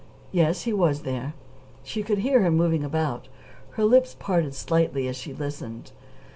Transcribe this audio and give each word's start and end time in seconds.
Yes, 0.31 0.63
he 0.63 0.73
was 0.73 1.01
there. 1.03 1.35
She 1.83 2.01
could 2.01 2.17
hear 2.17 2.41
him 2.41 2.57
moving 2.57 2.83
about. 2.83 3.27
Her 3.73 3.83
lips 3.85 4.15
parted 4.17 4.55
slightly 4.55 5.07
as 5.07 5.15
she 5.15 5.31
listened. 5.31 5.91